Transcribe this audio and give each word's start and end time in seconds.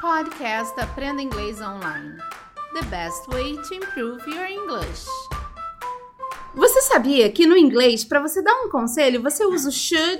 Podcast 0.00 0.80
Aprenda 0.80 1.20
Inglês 1.20 1.60
Online. 1.60 2.16
The 2.72 2.82
best 2.86 3.28
way 3.28 3.52
to 3.52 3.74
improve 3.74 4.26
your 4.26 4.46
English. 4.46 5.04
Você 6.54 6.80
sabia 6.80 7.30
que 7.30 7.46
no 7.46 7.54
inglês, 7.54 8.02
para 8.02 8.18
você 8.18 8.40
dar 8.40 8.62
um 8.62 8.70
conselho, 8.70 9.20
você 9.20 9.44
usa 9.44 9.68
o 9.68 9.72
should 9.72 10.18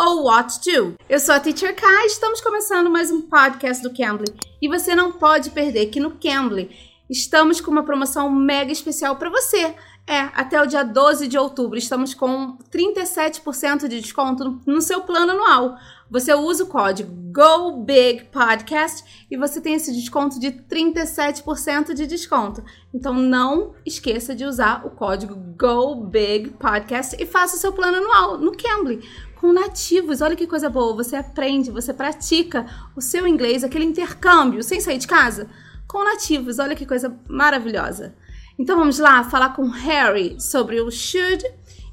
ou 0.00 0.24
what 0.24 0.58
to? 0.60 0.94
Eu 1.10 1.20
sou 1.20 1.34
a 1.34 1.40
Teacher 1.40 1.76
Kai, 1.76 2.06
estamos 2.06 2.40
começando 2.40 2.88
mais 2.88 3.10
um 3.10 3.20
podcast 3.20 3.82
do 3.82 3.94
Cambly 3.94 4.34
e 4.62 4.66
você 4.66 4.94
não 4.94 5.12
pode 5.12 5.50
perder 5.50 5.90
que 5.90 6.00
no 6.00 6.12
Cambly 6.12 6.70
estamos 7.10 7.60
com 7.60 7.70
uma 7.70 7.84
promoção 7.84 8.30
mega 8.30 8.72
especial 8.72 9.16
para 9.16 9.28
você. 9.28 9.74
É, 10.08 10.30
até 10.34 10.58
o 10.62 10.64
dia 10.64 10.82
12 10.82 11.28
de 11.28 11.36
outubro 11.36 11.76
estamos 11.76 12.14
com 12.14 12.56
37% 12.72 13.86
de 13.88 14.00
desconto 14.00 14.58
no 14.64 14.80
seu 14.80 15.02
plano 15.02 15.32
anual. 15.32 15.76
Você 16.10 16.32
usa 16.32 16.64
o 16.64 16.66
código 16.66 17.14
GOBIGPODCAST 17.30 19.26
e 19.30 19.36
você 19.36 19.60
tem 19.60 19.74
esse 19.74 19.92
desconto 19.92 20.40
de 20.40 20.50
37% 20.50 21.92
de 21.92 22.06
desconto. 22.06 22.64
Então 22.94 23.12
não 23.12 23.74
esqueça 23.84 24.34
de 24.34 24.46
usar 24.46 24.86
o 24.86 24.90
código 24.92 25.34
GOBIGPODCAST 25.34 27.22
e 27.22 27.26
faça 27.26 27.56
o 27.56 27.58
seu 27.58 27.74
plano 27.74 27.98
anual 27.98 28.38
no 28.38 28.56
Cambly 28.56 29.06
com 29.38 29.52
nativos. 29.52 30.22
Olha 30.22 30.34
que 30.34 30.46
coisa 30.46 30.70
boa, 30.70 30.96
você 30.96 31.16
aprende, 31.16 31.70
você 31.70 31.92
pratica 31.92 32.64
o 32.96 33.02
seu 33.02 33.26
inglês, 33.26 33.62
aquele 33.62 33.84
intercâmbio 33.84 34.62
sem 34.62 34.80
sair 34.80 34.96
de 34.96 35.06
casa 35.06 35.50
com 35.86 36.02
nativos. 36.02 36.58
Olha 36.58 36.74
que 36.74 36.86
coisa 36.86 37.14
maravilhosa. 37.28 38.14
Então 38.60 38.76
vamos 38.76 38.98
lá 38.98 39.22
falar 39.22 39.54
com 39.54 39.68
Harry 39.68 40.40
sobre 40.40 40.80
o 40.80 40.90
should 40.90 41.44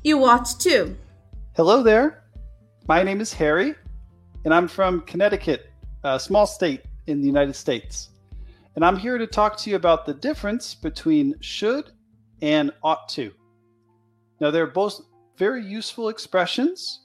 e 0.04 0.16
o 0.16 0.24
ought 0.24 0.58
to. 0.58 0.98
Hello 1.56 1.84
there. 1.84 2.24
My 2.90 3.04
name 3.04 3.22
is 3.22 3.32
Harry, 3.34 3.76
and 4.44 4.52
I'm 4.52 4.68
from 4.68 5.02
Connecticut, 5.02 5.70
a 6.04 6.20
small 6.20 6.48
state 6.48 6.82
in 7.06 7.22
the 7.22 7.28
United 7.28 7.54
States. 7.54 8.10
And 8.76 8.84
I'm 8.84 8.98
here 8.98 9.20
to 9.20 9.28
talk 9.28 9.58
to 9.58 9.70
you 9.70 9.76
about 9.76 10.08
the 10.08 10.16
difference 10.16 10.74
between 10.74 11.36
should 11.40 11.92
and 12.42 12.72
ought 12.82 13.08
to. 13.10 13.32
Now, 14.42 14.50
they're 14.50 14.66
both 14.66 15.02
very 15.38 15.64
useful 15.64 16.10
expressions, 16.10 17.02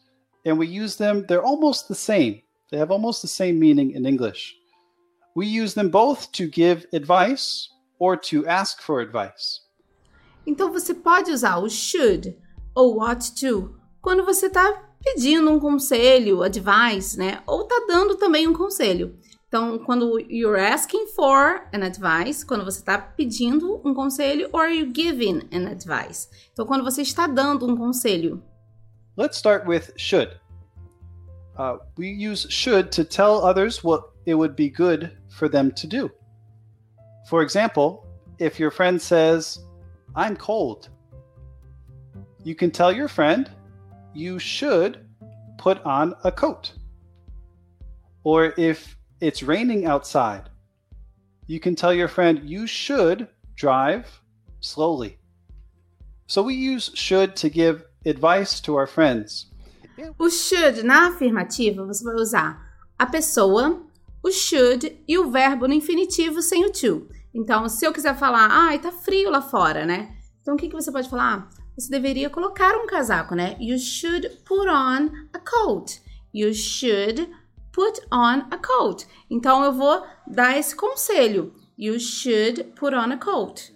and 0.46 0.58
we 0.58 0.68
use 0.68 0.96
them, 0.96 1.26
they're 1.28 1.44
almost 1.44 1.86
the 1.86 1.94
same. 1.94 2.40
They 2.70 2.78
have 2.78 2.90
almost 2.90 3.20
the 3.20 3.28
same 3.28 3.60
meaning 3.60 3.90
in 3.90 4.06
English. 4.06 4.56
We 5.36 5.46
use 5.46 5.74
them 5.74 5.90
both 5.90 6.32
to 6.32 6.48
give 6.48 6.86
advice 6.94 7.68
or 8.00 8.16
to 8.16 8.44
ask 8.48 8.82
for 8.82 9.00
advice. 9.00 9.60
Então 10.44 10.72
você 10.72 10.92
pode 10.92 11.30
usar 11.30 11.58
o 11.58 11.68
should 11.68 12.36
ou 12.74 13.00
ought 13.00 13.32
to 13.34 13.78
quando 14.00 14.24
você 14.24 14.46
está 14.46 14.90
pedindo 15.02 15.50
um 15.50 15.60
conselho, 15.60 16.42
advice, 16.42 17.18
né? 17.18 17.42
Ou 17.46 17.62
está 17.62 17.84
dando 17.86 18.16
também 18.16 18.48
um 18.48 18.52
conselho. 18.52 19.16
Então, 19.48 19.78
quando 19.80 20.20
you're 20.30 20.60
asking 20.60 21.08
for 21.08 21.66
an 21.72 21.84
advice, 21.84 22.46
quando 22.46 22.64
você 22.64 22.78
está 22.78 22.96
pedindo 22.96 23.80
um 23.84 23.92
conselho, 23.92 24.48
or 24.52 24.68
you 24.68 24.92
giving 24.94 25.40
an 25.52 25.66
advice. 25.68 26.28
Então, 26.52 26.64
quando 26.64 26.84
você 26.84 27.02
está 27.02 27.26
dando 27.26 27.66
um 27.66 27.76
conselho. 27.76 28.40
Let's 29.16 29.36
start 29.38 29.66
with 29.66 29.92
should. 29.96 30.38
Uh, 31.58 31.78
we 31.98 32.06
use 32.06 32.46
should 32.48 32.90
to 32.92 33.04
tell 33.04 33.44
others 33.44 33.82
what 33.82 34.04
it 34.24 34.34
would 34.34 34.54
be 34.54 34.70
good 34.70 35.10
for 35.28 35.50
them 35.50 35.72
to 35.72 35.86
do. 35.86 36.10
For 37.30 37.42
example, 37.42 38.04
if 38.40 38.58
your 38.58 38.72
friend 38.72 39.00
says, 39.00 39.60
I'm 40.16 40.34
cold, 40.34 40.88
you 42.42 42.56
can 42.56 42.72
tell 42.72 42.90
your 42.90 43.06
friend, 43.06 43.48
you 44.12 44.40
should 44.40 45.06
put 45.56 45.80
on 45.84 46.16
a 46.24 46.32
coat. 46.32 46.72
Or 48.24 48.52
if 48.58 48.96
it's 49.20 49.44
raining 49.44 49.86
outside, 49.86 50.50
you 51.46 51.60
can 51.60 51.76
tell 51.76 51.94
your 51.94 52.08
friend, 52.08 52.40
you 52.42 52.66
should 52.66 53.28
drive 53.54 54.08
slowly. 54.58 55.16
So 56.26 56.42
we 56.42 56.54
use 56.56 56.90
should 56.94 57.36
to 57.36 57.48
give 57.48 57.84
advice 58.04 58.58
to 58.62 58.74
our 58.74 58.88
friends. 58.88 59.46
O 60.18 60.28
should 60.28 60.82
na 60.82 61.10
afirmativa 61.10 61.86
você 61.86 62.02
vai 62.02 62.16
usar 62.16 62.60
a 62.98 63.06
pessoa, 63.06 63.86
o 64.20 64.32
should 64.32 64.98
e 65.06 65.16
o 65.16 65.30
verbo 65.30 65.68
no 65.68 65.74
infinitivo 65.74 66.42
sem 66.42 66.64
o 66.64 66.72
to. 66.72 67.19
Então, 67.32 67.68
se 67.68 67.86
eu 67.86 67.92
quiser 67.92 68.16
falar, 68.16 68.48
ai, 68.50 68.78
tá 68.78 68.90
frio 68.90 69.30
lá 69.30 69.40
fora, 69.40 69.86
né? 69.86 70.16
Então, 70.40 70.54
o 70.54 70.56
que, 70.56 70.68
que 70.68 70.74
você 70.74 70.90
pode 70.90 71.08
falar? 71.08 71.48
Você 71.76 71.90
deveria 71.90 72.28
colocar 72.28 72.76
um 72.76 72.86
casaco, 72.86 73.34
né? 73.34 73.56
You 73.60 73.78
should 73.78 74.28
put 74.44 74.68
on 74.68 75.10
a 75.32 75.38
coat. 75.38 76.02
You 76.34 76.52
should 76.52 77.28
put 77.72 78.00
on 78.12 78.46
a 78.50 78.58
coat. 78.58 79.06
Então, 79.30 79.64
eu 79.64 79.72
vou 79.72 80.04
dar 80.26 80.58
esse 80.58 80.74
conselho. 80.74 81.54
You 81.78 81.98
should 82.00 82.64
put 82.74 82.94
on 82.94 83.12
a 83.12 83.16
coat. 83.16 83.72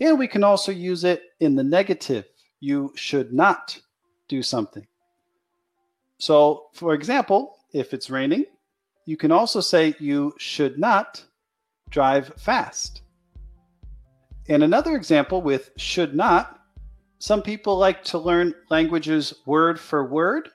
And 0.00 0.14
we 0.18 0.26
can 0.26 0.42
also 0.42 0.72
use 0.72 1.04
it 1.04 1.22
in 1.38 1.56
the 1.56 1.62
negative. 1.62 2.24
You 2.60 2.92
should 2.96 3.32
not 3.32 3.82
do 4.28 4.42
something. 4.42 4.86
So, 6.18 6.70
for 6.72 6.94
example, 6.94 7.56
if 7.72 7.92
it's 7.92 8.10
raining, 8.10 8.46
you 9.06 9.16
can 9.16 9.32
also 9.32 9.60
say 9.60 9.94
you 9.98 10.34
should 10.38 10.78
not 10.78 11.24
drive 11.90 12.32
fast. 12.38 13.02
And 14.48 14.62
another 14.62 14.96
example 14.96 15.42
with 15.42 15.70
should 15.76 16.14
not, 16.14 16.60
some 17.18 17.42
people 17.42 17.76
like 17.76 18.02
to 18.04 18.18
learn 18.18 18.54
languages 18.70 19.34
word 19.46 19.78
for 19.78 20.04
word, 20.04 20.48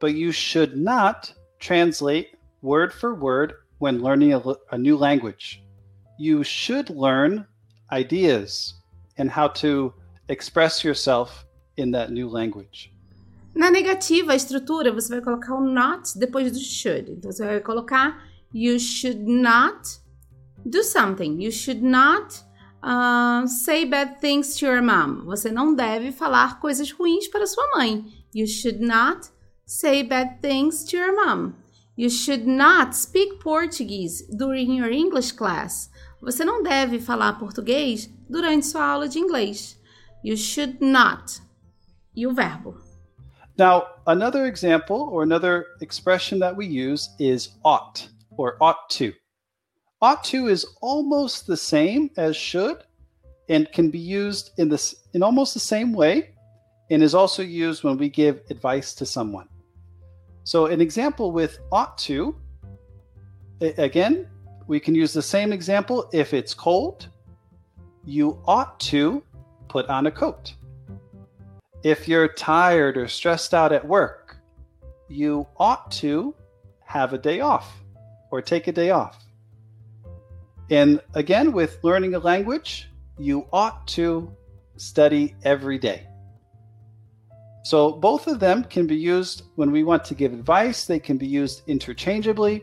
but 0.00 0.14
you 0.14 0.32
should 0.32 0.76
not 0.76 1.32
translate 1.58 2.36
word 2.62 2.92
for 2.92 3.14
word 3.14 3.54
when 3.78 4.02
learning 4.02 4.32
a, 4.34 4.42
a 4.72 4.78
new 4.78 4.96
language. 4.96 5.62
You 6.18 6.42
should 6.42 6.90
learn 6.90 7.46
ideas 7.92 8.74
and 9.18 9.30
how 9.30 9.48
to 9.48 9.92
express 10.28 10.82
yourself 10.82 11.46
in 11.76 11.90
that 11.92 12.10
new 12.10 12.28
language. 12.28 12.92
Na 13.54 13.70
negativa, 13.70 14.32
a 14.32 14.36
estrutura, 14.36 14.90
você 14.92 15.08
vai 15.14 15.20
colocar 15.20 15.54
o 15.54 15.60
not 15.60 16.18
depois 16.18 16.50
do 16.50 16.58
should. 16.58 17.12
Então, 17.12 17.30
você 17.30 17.44
vai 17.44 17.60
colocar 17.60 18.24
you 18.52 18.78
should 18.80 19.20
not 19.20 20.00
do 20.68 20.82
something. 20.82 21.40
You 21.40 21.50
should 21.50 21.82
not 21.82 22.42
uh, 22.82 23.46
say 23.46 23.84
bad 23.84 24.20
things 24.20 24.56
to 24.58 24.66
your 24.66 24.82
mom. 24.82 25.24
Você 25.26 25.50
não 25.50 25.74
deve 25.74 26.12
falar 26.12 26.60
coisas 26.60 26.90
ruins 26.92 27.28
para 27.28 27.46
sua 27.46 27.64
mãe. 27.76 28.04
You 28.34 28.46
should 28.46 28.80
not 28.80 29.30
say 29.66 30.02
bad 30.02 30.40
things 30.40 30.84
to 30.84 30.96
your 30.96 31.14
mom. 31.14 31.54
You 31.96 32.10
should 32.10 32.46
not 32.46 32.94
speak 32.94 33.40
Portuguese 33.40 34.24
during 34.36 34.76
your 34.76 34.90
English 34.90 35.32
class. 35.32 35.90
Você 36.20 36.44
não 36.44 36.62
deve 36.62 36.98
falar 36.98 37.38
português 37.38 38.10
durante 38.28 38.66
sua 38.66 38.84
aula 38.84 39.08
de 39.08 39.18
inglês. 39.18 39.78
You 40.24 40.36
should 40.36 40.78
not. 40.80 41.40
E 42.16 42.26
o 42.26 42.32
verbo. 42.32 42.76
Now, 43.56 43.84
another 44.06 44.46
example 44.46 45.08
or 45.12 45.22
another 45.22 45.66
expression 45.80 46.40
that 46.40 46.56
we 46.56 46.66
use 46.66 47.10
is 47.20 47.50
ought 47.62 48.08
or 48.36 48.56
ought 48.60 48.88
to. 48.98 49.12
Ought 50.04 50.22
to 50.24 50.48
is 50.48 50.66
almost 50.82 51.46
the 51.46 51.56
same 51.56 52.10
as 52.18 52.36
should 52.36 52.84
and 53.48 53.72
can 53.72 53.88
be 53.88 53.98
used 53.98 54.50
in 54.58 54.68
this 54.68 54.94
in 55.14 55.22
almost 55.22 55.54
the 55.54 55.60
same 55.74 55.94
way 55.94 56.34
and 56.90 57.02
is 57.02 57.14
also 57.14 57.42
used 57.42 57.84
when 57.84 57.96
we 57.96 58.10
give 58.10 58.42
advice 58.50 58.94
to 58.96 59.06
someone. 59.06 59.48
So 60.44 60.66
an 60.66 60.82
example 60.82 61.32
with 61.32 61.58
ought 61.72 61.96
to 62.08 62.36
again, 63.62 64.28
we 64.66 64.78
can 64.78 64.94
use 64.94 65.14
the 65.14 65.22
same 65.22 65.54
example 65.54 66.10
if 66.12 66.34
it's 66.34 66.52
cold, 66.52 67.08
you 68.04 68.42
ought 68.46 68.78
to 68.80 69.22
put 69.68 69.88
on 69.88 70.06
a 70.06 70.10
coat. 70.10 70.54
If 71.82 72.06
you're 72.06 72.28
tired 72.28 72.98
or 72.98 73.08
stressed 73.08 73.54
out 73.54 73.72
at 73.72 73.88
work, 73.88 74.36
you 75.08 75.46
ought 75.56 75.90
to 75.92 76.34
have 76.84 77.14
a 77.14 77.18
day 77.18 77.40
off 77.40 77.82
or 78.30 78.42
take 78.42 78.66
a 78.66 78.72
day 78.72 78.90
off. 78.90 79.24
And 80.70 81.00
again, 81.14 81.52
with 81.52 81.78
learning 81.82 82.14
a 82.14 82.18
language, 82.18 82.90
you 83.18 83.46
ought 83.52 83.86
to 83.88 84.34
study 84.76 85.34
every 85.44 85.78
day. 85.78 86.06
So 87.64 87.92
both 87.92 88.26
of 88.26 88.40
them 88.40 88.64
can 88.64 88.86
be 88.86 88.96
used 88.96 89.44
when 89.56 89.70
we 89.70 89.84
want 89.84 90.04
to 90.06 90.14
give 90.14 90.32
advice, 90.32 90.84
they 90.84 90.98
can 90.98 91.16
be 91.16 91.26
used 91.26 91.62
interchangeably. 91.66 92.62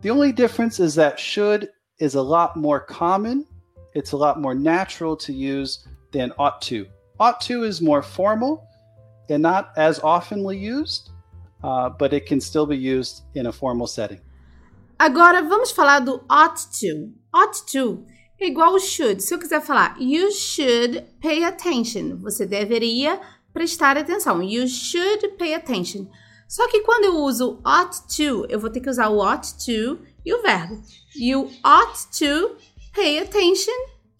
The 0.00 0.10
only 0.10 0.32
difference 0.32 0.80
is 0.80 0.94
that 0.96 1.20
should 1.20 1.70
is 1.98 2.16
a 2.16 2.22
lot 2.22 2.56
more 2.56 2.80
common, 2.80 3.46
it's 3.94 4.12
a 4.12 4.16
lot 4.16 4.40
more 4.40 4.54
natural 4.54 5.16
to 5.18 5.32
use 5.32 5.86
than 6.10 6.32
ought 6.38 6.60
to. 6.62 6.86
Ought 7.20 7.40
to 7.42 7.62
is 7.62 7.80
more 7.80 8.02
formal 8.02 8.66
and 9.28 9.40
not 9.40 9.72
as 9.76 10.00
oftenly 10.00 10.58
used, 10.58 11.10
uh, 11.62 11.90
but 11.90 12.12
it 12.12 12.26
can 12.26 12.40
still 12.40 12.66
be 12.66 12.76
used 12.76 13.22
in 13.34 13.46
a 13.46 13.52
formal 13.52 13.86
setting. 13.86 14.20
Agora 14.98 15.42
vamos 15.42 15.72
falar 15.72 16.00
do 16.00 16.24
ought 16.28 16.66
to. 16.80 17.12
Ought 17.32 17.64
to 17.72 18.04
é 18.40 18.48
igual 18.48 18.74
ao 18.74 18.80
should. 18.80 19.22
Se 19.22 19.34
eu 19.34 19.38
quiser 19.38 19.60
falar 19.60 19.96
you 19.98 20.30
should 20.30 21.02
pay 21.20 21.44
attention, 21.44 22.16
você 22.18 22.44
deveria 22.44 23.20
prestar 23.52 23.96
atenção. 23.96 24.42
You 24.42 24.68
should 24.68 25.28
pay 25.38 25.54
attention. 25.54 26.06
Só 26.48 26.68
que 26.68 26.80
quando 26.80 27.04
eu 27.04 27.16
uso 27.16 27.60
ought 27.64 28.02
to, 28.16 28.46
eu 28.48 28.60
vou 28.60 28.70
ter 28.70 28.80
que 28.80 28.90
usar 28.90 29.08
o 29.08 29.18
ought 29.18 29.54
to 29.64 29.98
e 30.24 30.34
o 30.34 30.42
verbo. 30.42 30.82
You 31.16 31.50
ought 31.64 32.06
to 32.18 32.56
pay 32.94 33.18
attention 33.18 33.72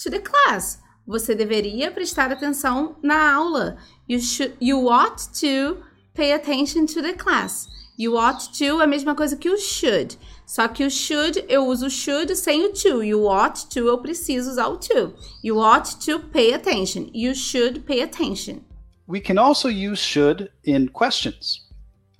to 0.03 0.11
the 0.11 0.21
class. 0.21 0.81
Você 1.07 1.35
deveria 1.35 1.91
prestar 1.91 2.33
atenção 2.33 2.97
na 3.03 3.35
aula. 3.35 3.77
You, 4.09 4.21
should, 4.21 4.57
you 4.61 4.89
ought 4.89 5.29
to 5.41 5.85
pay 6.15 6.33
attention 6.33 6.87
to 6.87 7.03
the 7.03 7.13
class. 7.13 7.69
You 7.97 8.17
ought 8.17 8.53
to 8.59 8.81
é 8.81 8.85
a 8.85 8.87
mesma 8.87 9.15
coisa 9.15 9.37
que 9.37 9.49
o 9.49 9.57
should. 9.57 10.19
Só 10.45 10.67
que 10.67 10.85
o 10.85 10.91
should, 10.91 11.45
eu 11.49 11.67
uso 11.67 11.89
should 11.89 12.35
sem 12.37 12.65
o 12.65 12.73
to. 12.73 13.03
You 13.03 13.27
ought 13.27 13.69
to, 13.69 13.87
eu 13.87 13.99
preciso 13.99 14.51
usar 14.51 14.67
o 14.67 14.77
to. 14.77 15.15
You 15.43 15.59
ought 15.59 15.97
to 16.05 16.19
pay 16.19 16.53
attention. 16.53 17.09
You 17.15 17.35
should 17.35 17.81
pay 17.87 18.03
attention. 18.03 18.65
We 19.07 19.21
can 19.21 19.39
also 19.39 19.69
use 19.69 19.99
should 19.99 20.51
in 20.65 20.89
questions. 20.89 21.69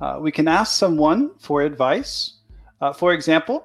Uh, 0.01 0.19
we 0.21 0.31
can 0.31 0.47
ask 0.47 0.79
someone 0.79 1.31
for 1.39 1.63
advice. 1.63 2.35
Uh, 2.81 2.93
for 2.93 3.13
example, 3.13 3.65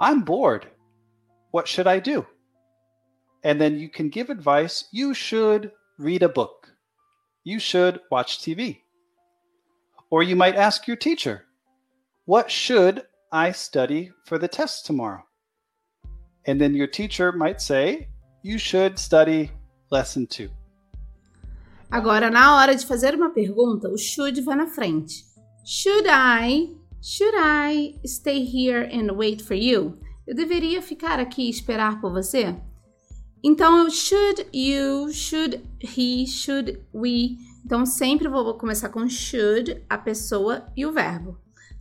I'm 0.00 0.22
bored. 0.22 0.66
What 1.52 1.68
should 1.68 1.86
I 1.86 2.00
do? 2.00 2.26
And 3.44 3.60
then 3.60 3.78
you 3.78 3.88
can 3.88 4.08
give 4.08 4.30
advice. 4.30 4.88
You 4.90 5.14
should 5.14 5.70
read 5.98 6.22
a 6.22 6.28
book. 6.28 6.72
You 7.44 7.60
should 7.60 8.00
watch 8.10 8.40
TV. 8.40 8.80
Or 10.10 10.22
you 10.22 10.36
might 10.36 10.56
ask 10.56 10.86
your 10.86 10.96
teacher, 10.96 11.44
What 12.24 12.50
should 12.50 13.02
I 13.32 13.52
study 13.52 14.10
for 14.24 14.38
the 14.38 14.48
test 14.48 14.86
tomorrow? 14.86 15.22
And 16.46 16.60
then 16.60 16.74
your 16.74 16.86
teacher 16.86 17.32
might 17.32 17.60
say, 17.60 18.08
You 18.42 18.58
should 18.58 18.98
study 18.98 19.50
lesson 19.90 20.26
two. 20.26 20.50
Agora, 21.90 22.30
na 22.30 22.56
hora 22.56 22.74
de 22.74 22.84
fazer 22.84 23.14
uma 23.14 23.30
pergunta, 23.30 23.88
o 23.88 23.96
should 23.96 24.40
vai 24.42 24.56
na 24.56 24.66
frente. 24.66 25.24
Should 25.64 26.06
I, 26.06 26.68
should 27.02 27.34
I 27.36 27.94
stay 28.04 28.44
here 28.44 28.82
and 28.92 29.12
wait 29.12 29.42
for 29.42 29.54
you? 29.54 29.98
Eu 30.26 30.34
deveria 30.34 30.82
ficar 30.82 31.18
aqui 31.18 31.46
e 31.46 31.50
esperar 31.50 32.00
por 32.00 32.12
você? 32.12 32.54
Então, 33.42 33.88
should 33.88 34.46
you, 34.52 35.10
should 35.12 35.62
he, 35.80 36.26
should 36.26 36.82
we. 36.92 37.38
Então, 37.68 37.84
sempre 37.84 38.28
vou 38.28 38.54
começar 38.54 38.88
com 38.88 39.06
should, 39.06 39.84
a 39.90 39.98
pessoa 39.98 40.72
e 40.74 40.86
o 40.86 40.90
verbo, 40.90 41.36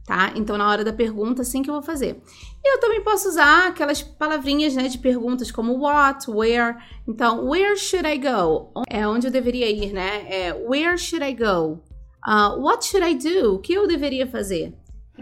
tá? 0.06 0.34
Então, 0.36 0.58
na 0.58 0.68
hora 0.68 0.84
da 0.84 0.92
pergunta, 0.92 1.44
assim 1.44 1.64
que 1.64 1.70
eu 1.70 1.76
vou 1.76 1.82
fazer. 1.82 2.22
E 2.62 2.74
eu 2.74 2.78
também 2.82 3.02
posso 3.02 3.30
usar 3.30 3.70
aquelas 3.70 4.04
palavrinhas, 4.04 4.76
né, 4.76 4.90
de 4.90 4.98
perguntas 4.98 5.50
como 5.50 5.80
what, 5.80 6.30
where. 6.30 6.76
Então, 7.08 7.48
where 7.48 7.78
should 7.78 8.06
I 8.06 8.18
go? 8.18 8.74
É 8.90 9.08
onde 9.08 9.28
eu 9.28 9.32
deveria 9.32 9.72
ir, 9.72 9.94
né? 9.94 10.28
É 10.30 10.54
where 10.54 10.98
should 10.98 11.24
I 11.24 11.34
go? 11.34 11.82
Uh, 12.28 12.62
what 12.62 12.86
should 12.86 13.10
I 13.10 13.16
do? 13.16 13.56
O 13.56 13.60
que 13.60 13.72
eu 13.72 13.88
deveria 13.88 14.28
fazer? 14.28 14.78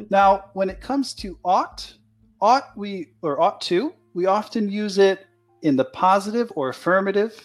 Now, 0.09 0.45
when 0.55 0.71
it 0.71 0.83
comes 0.83 1.13
to 1.17 1.37
ought, 1.43 1.99
ought 2.41 2.69
we 2.75 3.13
or 3.21 3.39
ought 3.39 3.63
to, 3.67 3.93
we 4.15 4.25
often 4.25 4.67
use 4.67 4.99
it 4.99 5.27
in 5.61 5.75
the 5.75 5.85
positive 5.85 6.51
or 6.55 6.69
affirmative 6.69 7.35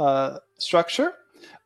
uh, 0.00 0.40
structure, 0.58 1.12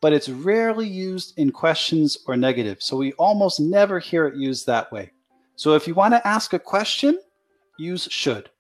but 0.05 0.13
it's 0.13 0.29
rarely 0.29 0.87
used 0.87 1.33
in 1.39 1.51
questions 1.51 2.19
or 2.27 2.37
negative. 2.37 2.77
So 2.83 2.95
we 2.95 3.15
almost 3.15 3.59
never 3.59 3.99
hear 3.99 4.27
it 4.27 4.37
used 4.37 4.67
that 4.67 4.93
way. 4.93 5.13
So 5.57 5.77
if 5.77 5.89
you 5.89 5.95
want 5.95 6.13
to 6.13 6.29
ask 6.29 6.53
a 6.53 6.59
question, 6.59 7.19
use 7.79 8.07
should. 8.11 8.51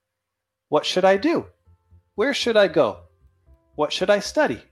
What 0.70 0.86
should 0.86 1.04
I 1.04 1.18
do? 1.18 1.44
Where 2.14 2.32
should 2.32 2.56
I 2.56 2.68
go? 2.68 3.00
What 3.76 3.92
should 3.92 4.08
I 4.08 4.20
study? 4.20 4.62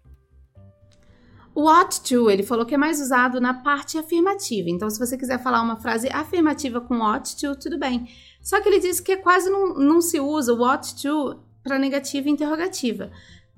O 1.55 1.67
ought 1.67 2.01
to, 2.09 2.31
ele 2.31 2.43
falou 2.43 2.65
que 2.65 2.75
é 2.75 2.79
mais 2.79 3.03
usado 3.03 3.39
na 3.39 3.53
parte 3.53 3.99
afirmativa. 3.99 4.71
Então, 4.71 4.89
se 4.89 4.99
você 4.99 5.19
quiser 5.19 5.43
falar 5.43 5.61
uma 5.61 5.77
frase 5.77 6.09
afirmativa 6.09 6.81
com 6.81 7.03
ought 7.03 7.37
to, 7.37 7.55
tudo 7.55 7.79
bem. 7.79 8.09
Só 8.41 8.63
que 8.63 8.71
ele 8.71 8.81
disse 8.81 9.03
que 9.03 9.19
quase 9.19 9.51
não, 9.51 9.75
não 9.75 10.01
se 10.01 10.19
usa 10.19 10.55
o 10.55 10.63
ought 10.63 11.03
to 11.03 11.39
para 11.63 11.79
negativa 11.79 12.31
e 12.31 12.33
interrogativa. 12.33 13.11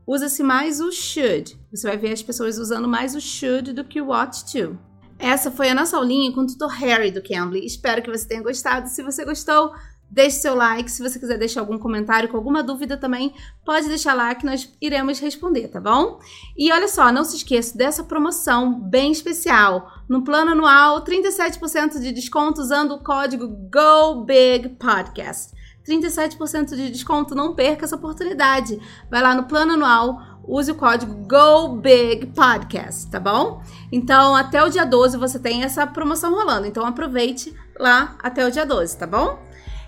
Usa-se 0.06 0.42
mais 0.42 0.80
o 0.80 0.92
should. 0.92 1.58
Você 1.70 1.86
vai 1.86 1.96
ver 1.96 2.12
as 2.12 2.22
pessoas 2.22 2.58
usando 2.58 2.86
mais 2.86 3.14
o 3.14 3.20
should 3.20 3.72
do 3.72 3.84
que 3.84 4.00
o 4.00 4.10
ought 4.10 4.44
to. 4.52 4.78
Essa 5.18 5.50
foi 5.50 5.70
a 5.70 5.74
nossa 5.74 5.96
aulinha 5.96 6.32
com 6.32 6.42
o 6.42 6.46
tutor 6.46 6.70
Harry 6.72 7.10
do 7.10 7.22
Cambly. 7.22 7.64
Espero 7.64 8.02
que 8.02 8.10
você 8.10 8.26
tenha 8.26 8.42
gostado. 8.42 8.88
Se 8.88 9.02
você 9.02 9.24
gostou, 9.24 9.72
deixe 10.10 10.38
seu 10.38 10.54
like. 10.54 10.90
Se 10.90 11.02
você 11.02 11.18
quiser 11.18 11.38
deixar 11.38 11.60
algum 11.60 11.78
comentário 11.78 12.28
com 12.28 12.36
alguma 12.36 12.62
dúvida 12.62 12.96
também, 12.96 13.32
pode 13.64 13.88
deixar 13.88 14.14
lá 14.14 14.34
que 14.34 14.44
nós 14.44 14.70
iremos 14.80 15.18
responder, 15.18 15.68
tá 15.68 15.80
bom? 15.80 16.20
E 16.56 16.72
olha 16.72 16.88
só, 16.88 17.10
não 17.10 17.24
se 17.24 17.36
esqueça 17.36 17.76
dessa 17.76 18.04
promoção 18.04 18.78
bem 18.80 19.12
especial. 19.12 19.90
No 20.08 20.22
plano 20.22 20.52
anual, 20.52 21.02
37% 21.04 21.98
de 22.00 22.12
desconto 22.12 22.60
usando 22.60 22.92
o 22.92 23.02
código 23.02 23.48
GOBIGPODCAST. 23.70 25.54
37% 25.86 26.74
de 26.74 26.90
desconto, 26.90 27.34
não 27.34 27.54
perca 27.54 27.84
essa 27.84 27.96
oportunidade. 27.96 28.80
Vai 29.10 29.22
lá 29.22 29.34
no 29.34 29.44
plano 29.44 29.74
anual, 29.74 30.20
use 30.46 30.70
o 30.70 30.74
código 30.74 31.14
GOBIGPODCAST, 31.26 33.10
tá 33.10 33.20
bom? 33.20 33.62
Então, 33.92 34.34
até 34.34 34.62
o 34.62 34.68
dia 34.68 34.84
12 34.84 35.16
você 35.16 35.38
tem 35.38 35.62
essa 35.62 35.86
promoção 35.86 36.34
rolando. 36.34 36.66
Então, 36.66 36.84
aproveite 36.84 37.54
lá 37.78 38.16
até 38.22 38.46
o 38.46 38.50
dia 38.50 38.64
12, 38.64 38.96
tá 38.96 39.06
bom? 39.06 39.38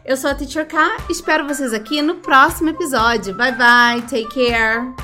Eu 0.05 0.17
sou 0.17 0.31
a 0.31 0.35
Teacher 0.35 0.69
K, 0.69 0.99
espero 1.11 1.49
vocês 1.49 1.73
aqui 1.73 2.01
no 2.01 2.17
próximo 2.17 2.69
episódio. 2.69 3.37
Bye 3.37 3.57
bye, 3.57 4.03
take 4.03 4.29
care. 4.29 4.95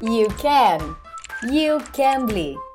You 0.00 0.28
can. 0.40 0.96
You 1.52 1.78
can 1.92 2.26
be. 2.26 2.67